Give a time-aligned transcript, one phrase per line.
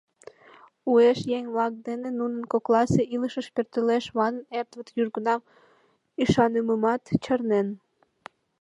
[0.91, 5.39] Уэш еҥ-влак деке, нунын кокласе илышыш пӧртылеш манын, Эдвард южгунам
[6.21, 7.67] ӱшанымымат чарнен.